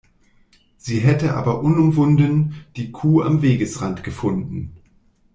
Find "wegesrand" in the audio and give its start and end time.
3.43-4.03